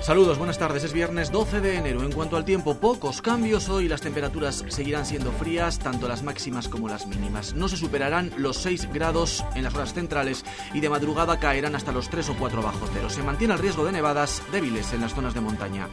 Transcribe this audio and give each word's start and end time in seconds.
Saludos, 0.00 0.38
buenas 0.38 0.58
tardes. 0.58 0.82
Es 0.82 0.92
viernes 0.92 1.30
12 1.30 1.60
de 1.60 1.76
enero. 1.76 2.02
En 2.02 2.10
cuanto 2.10 2.36
al 2.36 2.44
tiempo, 2.44 2.74
pocos 2.74 3.22
cambios. 3.22 3.68
Hoy 3.68 3.86
las 3.86 4.00
temperaturas 4.00 4.64
seguirán 4.66 5.06
siendo 5.06 5.30
frías, 5.30 5.78
tanto 5.78 6.08
las 6.08 6.24
máximas 6.24 6.66
como 6.66 6.88
las 6.88 7.06
mínimas. 7.06 7.54
No 7.54 7.68
se 7.68 7.76
superarán 7.76 8.32
los 8.36 8.56
6 8.56 8.92
grados 8.92 9.44
en 9.54 9.62
las 9.62 9.74
horas 9.74 9.94
centrales 9.94 10.44
y 10.74 10.80
de 10.80 10.88
madrugada 10.88 11.38
caerán 11.38 11.76
hasta 11.76 11.92
los 11.92 12.10
3 12.10 12.30
o 12.30 12.34
4 12.34 12.60
bajo 12.60 12.88
cero. 12.92 13.08
Se 13.08 13.22
mantiene 13.22 13.54
el 13.54 13.60
riesgo 13.60 13.84
de 13.84 13.92
nevadas 13.92 14.42
débiles 14.50 14.92
en 14.92 15.02
las 15.02 15.14
zonas 15.14 15.34
de 15.34 15.40
montaña. 15.40 15.88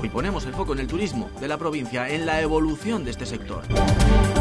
Hoy 0.00 0.08
ponemos 0.08 0.46
el 0.46 0.54
foco 0.54 0.72
en 0.72 0.78
el 0.78 0.86
turismo 0.86 1.28
de 1.38 1.48
la 1.48 1.58
provincia, 1.58 2.08
en 2.08 2.24
la 2.24 2.40
evolución 2.40 3.04
de 3.04 3.10
este 3.10 3.26
sector. 3.26 3.64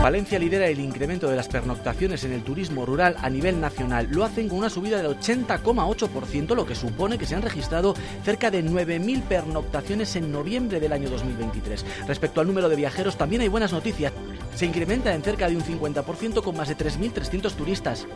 Valencia 0.02 0.39
lidera 0.39 0.68
el 0.68 0.79
incremento 0.79 1.27
de 1.27 1.36
las 1.36 1.48
pernoctaciones 1.48 2.23
en 2.23 2.32
el 2.32 2.43
turismo 2.43 2.86
rural 2.86 3.18
a 3.21 3.30
nivel 3.30 3.59
nacional. 3.59 4.07
Lo 4.09 4.23
hacen 4.23 4.48
con 4.48 4.59
una 4.59 4.70
subida 4.70 4.98
del 4.98 5.18
80,8%, 5.18 6.55
lo 6.55 6.66
que 6.66 6.76
supone 6.76 7.17
que 7.17 7.26
se 7.26 7.35
han 7.35 7.41
registrado 7.41 7.95
cerca 8.23 8.49
de 8.52 8.63
9.000 8.63 9.23
pernoctaciones 9.23 10.16
en 10.16 10.31
noviembre 10.31 10.80
del 10.80 10.94
año 10.94 11.09
2023. 11.09 11.86
Respecto 12.08 12.39
al 12.39 12.48
número 12.48 12.70
de 12.70 12.75
viajeros, 12.75 13.17
también 13.17 13.41
hay 13.41 13.48
buenas 13.48 13.73
noticias. 13.73 14.13
Se 14.55 14.66
incrementa 14.66 15.13
en 15.13 15.23
cerca 15.23 15.49
de 15.49 15.58
un 15.58 15.63
50% 15.63 16.41
con 16.41 16.55
más 16.55 16.70
de 16.70 16.77
3.300 16.77 17.52
turistas. 17.53 18.08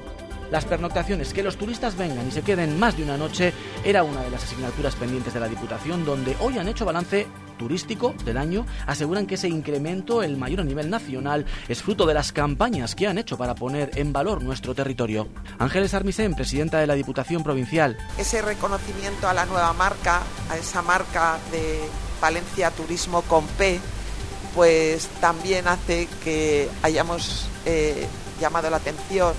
Las 0.51 0.65
pernoctaciones, 0.65 1.34
que 1.34 1.43
los 1.43 1.57
turistas 1.57 1.98
vengan 1.98 2.27
y 2.27 2.31
se 2.31 2.41
queden 2.41 2.77
más 2.77 2.98
de 2.98 3.03
una 3.03 3.17
noche, 3.17 3.53
era 3.84 4.03
una 4.03 4.21
de 4.21 4.29
las 4.29 4.43
asignaturas 4.43 4.95
pendientes 4.95 5.34
de 5.34 5.39
la 5.39 5.48
Diputación, 5.48 6.05
donde 6.05 6.35
hoy 6.41 6.57
han 6.57 6.67
hecho 6.67 6.85
balance 6.85 7.25
turístico 7.61 8.15
del 8.25 8.38
año, 8.38 8.65
aseguran 8.88 9.27
que 9.27 9.35
ese 9.35 9.47
incremento, 9.47 10.23
el 10.23 10.35
mayor 10.35 10.61
a 10.61 10.63
nivel 10.63 10.89
nacional, 10.89 11.45
es 11.70 11.84
fruto 11.84 12.07
de 12.07 12.15
las 12.15 12.31
campañas 12.31 12.95
que 12.95 13.05
han 13.05 13.20
hecho 13.20 13.37
para 13.37 13.53
poner 13.53 13.91
en 13.99 14.11
valor 14.11 14.41
nuestro 14.41 14.73
territorio. 14.73 15.27
Ángeles 15.59 15.93
Armisen, 15.93 16.34
presidenta 16.34 16.79
de 16.79 16.87
la 16.87 16.95
Diputación 16.95 17.43
Provincial. 17.43 17.97
Ese 18.17 18.41
reconocimiento 18.41 19.27
a 19.27 19.35
la 19.35 19.45
nueva 19.45 19.73
marca, 19.73 20.23
a 20.49 20.57
esa 20.57 20.82
marca 20.82 21.37
de 21.51 21.82
Valencia 22.20 22.71
Turismo 22.71 23.21
con 23.21 23.45
P, 23.45 23.79
pues 24.55 25.07
también 25.21 25.67
hace 25.67 26.07
que 26.23 26.67
hayamos 26.82 27.45
eh, 27.67 28.07
llamado 28.39 28.71
la 28.71 28.77
atención 28.77 29.34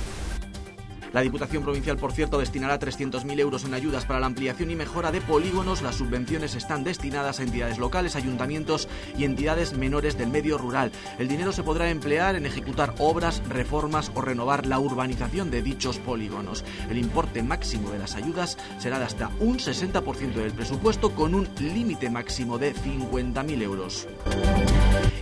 la 1.12 1.20
Diputación 1.20 1.62
Provincial, 1.62 1.96
por 1.96 2.12
cierto, 2.12 2.38
destinará 2.38 2.78
300.000 2.78 3.38
euros 3.38 3.64
en 3.64 3.74
ayudas 3.74 4.04
para 4.04 4.20
la 4.20 4.26
ampliación 4.26 4.70
y 4.70 4.76
mejora 4.76 5.12
de 5.12 5.20
polígonos. 5.20 5.82
Las 5.82 5.96
subvenciones 5.96 6.54
están 6.54 6.84
destinadas 6.84 7.40
a 7.40 7.42
entidades 7.42 7.78
locales, 7.78 8.16
ayuntamientos 8.16 8.88
y 9.16 9.24
entidades 9.24 9.76
menores 9.76 10.16
del 10.16 10.28
medio 10.28 10.58
rural. 10.58 10.92
El 11.18 11.28
dinero 11.28 11.52
se 11.52 11.62
podrá 11.62 11.90
emplear 11.90 12.36
en 12.36 12.46
ejecutar 12.46 12.94
obras, 12.98 13.42
reformas 13.48 14.10
o 14.14 14.20
renovar 14.22 14.66
la 14.66 14.78
urbanización 14.78 15.50
de 15.50 15.62
dichos 15.62 15.98
polígonos. 15.98 16.64
El 16.88 16.98
importe 16.98 17.42
máximo 17.42 17.90
de 17.90 17.98
las 17.98 18.14
ayudas 18.14 18.56
será 18.78 18.98
de 18.98 19.04
hasta 19.04 19.30
un 19.40 19.58
60% 19.58 20.32
del 20.32 20.52
presupuesto 20.52 21.14
con 21.14 21.34
un 21.34 21.48
límite 21.58 22.08
máximo 22.10 22.58
de 22.58 22.74
50.000 22.74 23.62
euros 23.62 24.06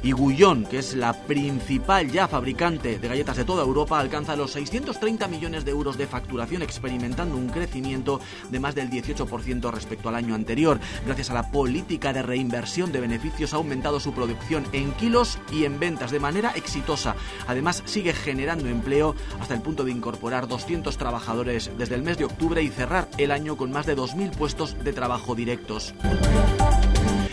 y 0.02 0.12
Gullón, 0.12 0.64
que 0.64 0.78
es 0.78 0.94
la 0.94 1.12
principal 1.12 2.10
ya 2.10 2.28
fabricante 2.28 2.98
de 2.98 3.08
galletas 3.08 3.36
de 3.36 3.44
toda 3.44 3.64
Europa, 3.64 3.98
alcanza 3.98 4.36
los 4.36 4.52
630 4.52 5.28
millones 5.28 5.64
de 5.64 5.70
euros 5.70 5.98
de 5.98 6.06
facturación, 6.06 6.62
experimentando 6.62 7.36
un 7.36 7.48
crecimiento 7.48 8.20
de 8.50 8.60
más 8.60 8.74
del 8.74 8.90
18% 8.90 9.70
respecto 9.70 10.08
al 10.08 10.14
año 10.14 10.34
anterior. 10.34 10.80
Gracias 11.06 11.30
a 11.30 11.34
la 11.34 11.50
política 11.50 12.12
de 12.12 12.22
reinversión 12.22 12.92
de 12.92 13.00
beneficios 13.00 13.52
ha 13.52 13.56
aumentado 13.56 14.00
su 14.00 14.12
producción 14.12 14.64
en 14.72 14.92
kilos 14.92 15.38
y 15.52 15.64
en 15.64 15.78
ventas 15.78 16.10
de 16.10 16.20
manera 16.20 16.52
exitosa. 16.54 17.14
Además, 17.46 17.82
sigue 17.86 18.12
generando 18.12 18.68
empleo 18.68 19.14
hasta 19.40 19.54
el 19.54 19.62
punto 19.62 19.84
de 19.84 19.92
incorporar 19.92 20.48
200 20.48 20.96
trabajadores 20.96 21.70
desde 21.76 21.94
el 21.94 22.02
mes 22.02 22.18
de 22.18 22.24
octubre 22.24 22.62
y 22.62 22.68
cerrar 22.68 23.08
el 23.18 23.30
año 23.30 23.56
con 23.56 23.70
más 23.70 23.86
de 23.86 23.96
2.000 23.96 24.30
puestos 24.32 24.82
de 24.82 24.92
trabajo 24.92 25.34
directos. 25.34 25.94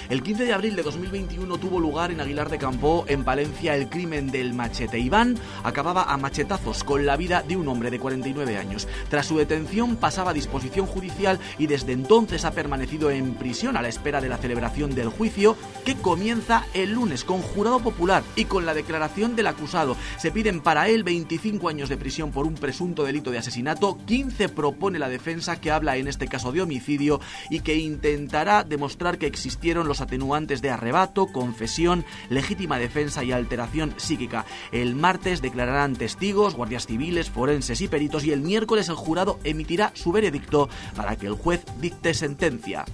El 0.10 0.24
15 0.24 0.46
de 0.46 0.54
abril 0.54 0.78
de 0.78 0.84
2021 0.84 1.58
tuvo 1.58 1.82
lugar 1.82 2.12
en 2.12 2.22
Aguilar 2.22 2.50
de 2.50 2.58
Campo, 2.58 3.04
en 3.10 3.26
Palencia, 3.26 3.76
el 3.76 3.90
crimen 3.90 4.32
del 4.32 4.54
machete. 4.54 5.00
Iván 5.00 5.38
acababa 5.66 6.04
a 6.04 6.16
machetazos 6.16 6.86
con 6.86 7.06
la 7.06 7.18
vida 7.18 7.44
de 7.46 7.58
un 7.58 7.68
hombre 7.68 7.92
de 7.92 8.00
49 8.00 8.58
años. 8.58 8.88
Tras 9.10 9.26
su 9.26 9.38
detención 9.38 9.98
pasaba 9.98 10.32
a 10.32 10.34
disposición 10.34 10.86
judicial 10.86 11.40
y 11.58 11.68
desde 11.68 11.92
entonces 11.92 12.46
ha 12.46 12.52
permanecido 12.52 13.12
en 13.12 13.34
prisión 13.36 13.76
a 13.76 13.82
la 13.82 13.90
espera 13.90 14.22
de 14.22 14.30
la 14.30 14.38
celebración 14.38 14.96
del 14.96 15.10
juicio 15.10 15.58
que 15.84 15.96
comienza 15.96 16.66
el 16.74 16.94
lunes 16.94 17.26
con 17.26 17.42
jurado 17.42 17.82
popular 17.82 18.24
y 18.38 18.46
con 18.46 18.66
la 18.66 18.74
declaración 18.74 19.36
del 19.36 19.48
acusado. 19.48 19.98
Se 20.18 20.32
piden 20.32 20.62
para 20.62 20.88
él 20.88 21.04
25 21.04 21.68
años 21.68 21.90
de 21.90 21.98
prisión 21.98 22.32
por 22.32 22.48
un 22.48 22.56
presunto 22.56 23.04
delito 23.04 23.30
de 23.32 23.40
asesinato, 23.40 23.98
15 24.06 24.48
propone 24.48 25.00
la 25.00 25.10
defensa 25.10 25.60
que 25.60 25.70
habla 25.70 25.98
en 25.98 26.08
este 26.08 26.30
caso 26.30 26.54
de 26.54 26.62
homicidio 26.62 27.20
y 27.50 27.60
que 27.60 27.76
intentará 27.76 28.64
demostrar 28.64 29.18
que 29.18 29.28
existieron 29.28 29.86
los 29.86 29.97
atenuantes 30.02 30.62
de 30.62 30.70
arrebato, 30.70 31.28
confesión, 31.28 32.06
legítima 32.30 32.80
defensa 32.80 33.24
y 33.24 33.32
alteración 33.32 33.94
psíquica. 33.98 34.46
El 34.72 34.96
martes 34.96 35.42
declararán 35.42 35.96
testigos, 35.96 36.56
guardias 36.56 36.86
civiles, 36.86 37.30
forenses 37.30 37.82
y 37.82 37.88
peritos 37.88 38.26
y 38.26 38.32
el 38.32 38.42
miércoles 38.42 38.90
el 38.90 38.96
jurado 38.96 39.40
emitirá 39.44 39.92
su 39.94 40.12
veredicto 40.12 40.70
para 40.96 41.16
que 41.16 41.28
el 41.28 41.34
juez 41.34 41.66
dicte 41.80 42.14
sentencia. 42.14 42.86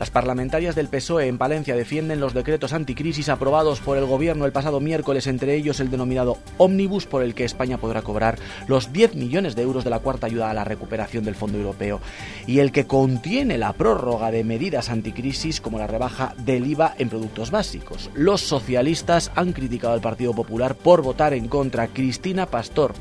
Las 0.00 0.10
parlamentarias 0.10 0.74
del 0.74 0.88
PSOE 0.88 1.26
en 1.26 1.36
Palencia 1.36 1.76
defienden 1.76 2.20
los 2.20 2.32
decretos 2.32 2.72
anticrisis 2.72 3.28
aprobados 3.28 3.80
por 3.80 3.98
el 3.98 4.06
gobierno 4.06 4.46
el 4.46 4.50
pasado 4.50 4.80
miércoles, 4.80 5.26
entre 5.26 5.54
ellos 5.54 5.78
el 5.78 5.90
denominado 5.90 6.38
Omnibus, 6.56 7.04
por 7.04 7.22
el 7.22 7.34
que 7.34 7.44
España 7.44 7.76
podrá 7.76 8.00
cobrar 8.00 8.38
los 8.66 8.94
10 8.94 9.14
millones 9.14 9.56
de 9.56 9.62
euros 9.62 9.84
de 9.84 9.90
la 9.90 9.98
cuarta 9.98 10.26
ayuda 10.26 10.48
a 10.48 10.54
la 10.54 10.64
recuperación 10.64 11.22
del 11.22 11.34
Fondo 11.34 11.58
Europeo, 11.58 12.00
y 12.46 12.60
el 12.60 12.72
que 12.72 12.86
contiene 12.86 13.58
la 13.58 13.74
prórroga 13.74 14.30
de 14.30 14.42
medidas 14.42 14.88
anticrisis 14.88 15.60
como 15.60 15.78
la 15.78 15.86
rebaja 15.86 16.32
del 16.38 16.66
IVA 16.66 16.94
en 16.96 17.10
productos 17.10 17.50
básicos. 17.50 18.08
Los 18.14 18.40
socialistas 18.40 19.30
han 19.34 19.52
criticado 19.52 19.92
al 19.92 20.00
Partido 20.00 20.32
Popular 20.32 20.76
por 20.76 21.02
votar 21.02 21.34
en 21.34 21.46
contra. 21.46 21.88
Cristina 21.88 22.46
Pastor. 22.46 22.94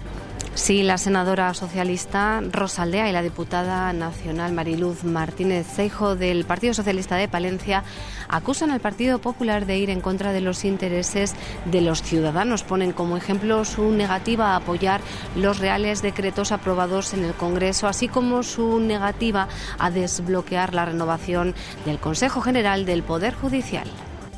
Sí, 0.55 0.83
la 0.83 0.97
senadora 0.97 1.53
socialista 1.53 2.41
Rosa 2.51 2.81
Aldea 2.83 3.09
y 3.09 3.13
la 3.13 3.21
diputada 3.21 3.93
nacional 3.93 4.51
Mariluz 4.51 5.03
Martínez 5.03 5.65
Ceijo 5.65 6.15
del 6.15 6.43
Partido 6.43 6.73
Socialista 6.73 7.15
de 7.15 7.29
Palencia 7.29 7.83
acusan 8.27 8.69
al 8.69 8.81
Partido 8.81 9.19
Popular 9.19 9.65
de 9.65 9.77
ir 9.77 9.89
en 9.89 10.01
contra 10.01 10.33
de 10.33 10.41
los 10.41 10.65
intereses 10.65 11.33
de 11.65 11.81
los 11.81 12.03
ciudadanos. 12.03 12.63
Ponen 12.63 12.91
como 12.91 13.15
ejemplo 13.15 13.63
su 13.63 13.91
negativa 13.91 14.49
a 14.49 14.57
apoyar 14.57 15.01
los 15.35 15.59
reales 15.59 16.01
decretos 16.01 16.51
aprobados 16.51 17.13
en 17.13 17.23
el 17.23 17.33
Congreso, 17.33 17.87
así 17.87 18.07
como 18.07 18.43
su 18.43 18.79
negativa 18.79 19.47
a 19.77 19.91
desbloquear 19.91 20.73
la 20.73 20.85
renovación 20.85 21.55
del 21.85 21.99
Consejo 21.99 22.41
General 22.41 22.85
del 22.85 23.03
Poder 23.03 23.33
Judicial. 23.33 23.87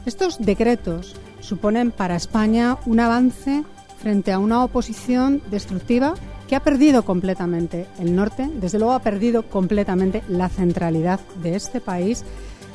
Estos 0.06 0.40
decretos 0.40 1.16
suponen 1.42 1.92
para 1.92 2.16
España 2.16 2.78
un 2.86 3.00
avance 3.00 3.64
frente 4.02 4.32
a 4.32 4.40
una 4.40 4.64
oposición 4.64 5.42
destructiva 5.52 6.16
que 6.48 6.56
ha 6.56 6.64
perdido 6.64 7.06
completamente 7.06 7.88
el 8.00 8.16
norte, 8.16 8.50
desde 8.56 8.78
luego 8.78 8.94
ha 8.94 9.02
perdido 9.02 9.44
completamente 9.44 10.24
la 10.28 10.50
centralidad 10.50 11.20
de 11.42 11.56
este 11.56 11.80
país 11.80 12.26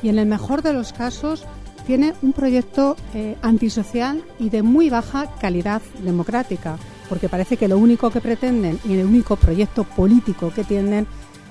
y 0.01 0.09
en 0.09 0.19
el 0.19 0.25
mejor 0.25 0.61
de 0.61 0.73
los 0.73 0.93
casos 0.93 1.45
tiene 1.85 2.13
un 2.21 2.33
proyecto 2.33 2.95
eh, 3.13 3.37
antisocial 3.41 4.23
y 4.39 4.49
de 4.49 4.63
muy 4.63 4.89
baja 4.89 5.27
calidad 5.39 5.81
democrática, 6.03 6.77
porque 7.07 7.29
parece 7.29 7.55
que 7.55 7.67
lo 7.67 7.77
único 7.77 8.09
que 8.09 8.21
pretenden 8.21 8.79
y 8.83 8.93
el 8.93 9.05
único 9.05 9.35
proyecto 9.35 9.83
político 9.83 10.51
que 10.53 10.63
tienen 10.63 11.07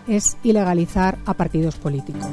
es 0.06 0.36
ilegalizar 0.42 1.18
a 1.26 1.34
partidos 1.34 1.76
políticos. 1.76 2.26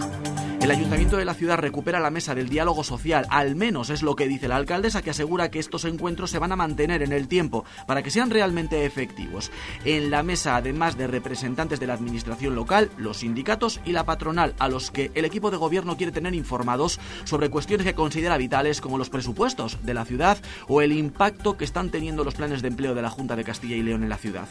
El 0.63 0.71
ayuntamiento 0.71 1.17
de 1.17 1.25
la 1.25 1.33
ciudad 1.33 1.57
recupera 1.57 1.99
la 1.99 2.09
mesa 2.09 2.33
del 2.35 2.47
diálogo 2.47 2.85
social, 2.85 3.27
al 3.29 3.57
menos 3.57 3.89
es 3.89 4.01
lo 4.01 4.15
que 4.15 4.29
dice 4.29 4.47
la 4.47 4.55
alcaldesa, 4.55 5.01
que 5.01 5.09
asegura 5.09 5.51
que 5.51 5.59
estos 5.59 5.83
encuentros 5.83 6.31
se 6.31 6.39
van 6.39 6.53
a 6.53 6.55
mantener 6.55 7.03
en 7.03 7.11
el 7.11 7.27
tiempo 7.27 7.65
para 7.85 8.01
que 8.01 8.09
sean 8.09 8.29
realmente 8.29 8.85
efectivos. 8.85 9.51
En 9.83 10.09
la 10.09 10.23
mesa, 10.23 10.55
además 10.55 10.97
de 10.97 11.07
representantes 11.07 11.81
de 11.81 11.87
la 11.87 11.95
administración 11.95 12.55
local, 12.55 12.89
los 12.95 13.17
sindicatos 13.17 13.81
y 13.83 13.91
la 13.91 14.05
patronal, 14.05 14.55
a 14.57 14.69
los 14.69 14.89
que 14.89 15.11
el 15.15 15.25
equipo 15.25 15.51
de 15.51 15.57
gobierno 15.57 15.97
quiere 15.97 16.13
tener 16.13 16.33
informados 16.33 16.97
sobre 17.25 17.49
cuestiones 17.49 17.85
que 17.85 17.93
considera 17.93 18.37
vitales 18.37 18.79
como 18.79 18.97
los 18.97 19.09
presupuestos 19.09 19.79
de 19.83 19.93
la 19.93 20.05
ciudad 20.05 20.37
o 20.69 20.81
el 20.81 20.93
impacto 20.93 21.57
que 21.57 21.65
están 21.65 21.89
teniendo 21.89 22.23
los 22.23 22.35
planes 22.35 22.61
de 22.61 22.69
empleo 22.69 22.95
de 22.95 23.01
la 23.01 23.09
Junta 23.09 23.35
de 23.35 23.43
Castilla 23.43 23.75
y 23.75 23.83
León 23.83 24.03
en 24.03 24.09
la 24.09 24.17
ciudad. 24.17 24.47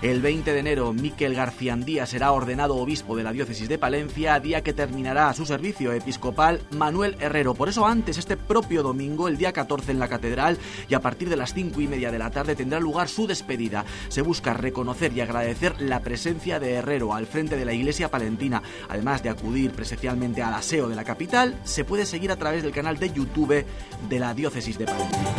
El 0.00 0.22
20 0.22 0.54
de 0.54 0.58
enero, 0.58 0.94
Miquel 0.94 1.34
Garciandía 1.34 2.06
será 2.06 2.32
ordenado 2.32 2.76
obispo 2.76 3.14
de 3.14 3.24
la 3.24 3.32
diócesis 3.32 3.68
de 3.68 3.78
Palencia, 3.78 4.40
día 4.40 4.62
que 4.62 4.72
terminará 4.72 5.33
su 5.34 5.46
servicio 5.46 5.92
episcopal 5.92 6.60
Manuel 6.70 7.16
Herrero. 7.20 7.54
Por 7.54 7.68
eso 7.68 7.86
antes, 7.86 8.18
este 8.18 8.36
propio 8.36 8.82
domingo, 8.82 9.28
el 9.28 9.36
día 9.36 9.52
14 9.52 9.92
en 9.92 9.98
la 9.98 10.08
catedral 10.08 10.58
y 10.88 10.94
a 10.94 11.00
partir 11.00 11.28
de 11.28 11.36
las 11.36 11.54
cinco 11.54 11.80
y 11.80 11.88
media 11.88 12.10
de 12.10 12.18
la 12.18 12.30
tarde 12.30 12.56
tendrá 12.56 12.80
lugar 12.80 13.08
su 13.08 13.26
despedida. 13.26 13.84
Se 14.08 14.22
busca 14.22 14.54
reconocer 14.54 15.12
y 15.12 15.20
agradecer 15.20 15.80
la 15.80 16.00
presencia 16.00 16.60
de 16.60 16.74
Herrero 16.74 17.14
al 17.14 17.26
frente 17.26 17.56
de 17.56 17.64
la 17.64 17.72
iglesia 17.72 18.10
palentina. 18.10 18.62
Además 18.88 19.22
de 19.22 19.30
acudir 19.30 19.72
presencialmente 19.72 20.42
al 20.42 20.54
aseo 20.54 20.88
de 20.88 20.96
la 20.96 21.04
capital, 21.04 21.58
se 21.64 21.84
puede 21.84 22.06
seguir 22.06 22.30
a 22.30 22.36
través 22.36 22.62
del 22.62 22.72
canal 22.72 22.98
de 22.98 23.12
YouTube 23.12 23.64
de 24.08 24.18
la 24.18 24.34
diócesis 24.34 24.78
de 24.78 24.86
Palencia. 24.86 25.34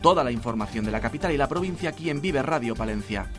Toda 0.00 0.24
la 0.24 0.32
información 0.32 0.84
de 0.84 0.90
la 0.90 1.00
capital 1.00 1.32
y 1.32 1.36
la 1.36 1.48
provincia 1.48 1.90
aquí 1.90 2.10
en 2.10 2.20
Vive 2.20 2.42
Radio 2.42 2.74
Palencia. 2.74 3.30